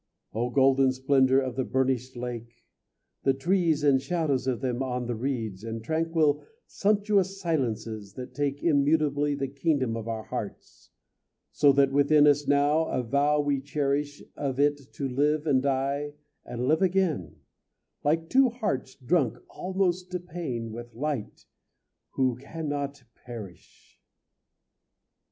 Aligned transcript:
Oh 0.33 0.49
golden 0.49 0.91
splendour 0.93 1.37
of 1.39 1.55
the 1.55 1.63
burnished 1.63 2.15
lake, 2.17 2.65
And 3.23 3.39
trees 3.39 3.83
and 3.83 4.01
shadows 4.01 4.47
of 4.47 4.59
them 4.59 4.81
on 4.81 5.05
the 5.05 5.13
reeds, 5.13 5.63
And 5.63 5.83
tranquil 5.83 6.43
sumptuous 6.65 7.39
silences 7.39 8.13
That 8.13 8.33
take 8.33 8.63
Immutably 8.63 9.35
the 9.35 9.47
kingdom 9.47 9.95
of 9.95 10.07
our 10.07 10.23
hearts, 10.23 10.89
So 11.51 11.71
that 11.73 11.91
within 11.91 12.25
us 12.25 12.47
now 12.47 12.85
a 12.87 13.03
vow 13.03 13.41
we 13.41 13.61
cherish 13.61 14.23
Of 14.35 14.59
it 14.59 14.91
to 14.93 15.07
live 15.07 15.45
and 15.45 15.61
die 15.61 16.15
and 16.43 16.65
live 16.67 16.81
again, 16.81 17.35
Like 18.03 18.27
two 18.27 18.49
hearts 18.49 18.95
drunk 18.95 19.37
almost 19.49 20.09
to 20.13 20.19
pain 20.19 20.71
With 20.71 20.95
light, 20.95 21.45
Who 22.13 22.37
cannot 22.37 23.03
perish! 23.23 24.01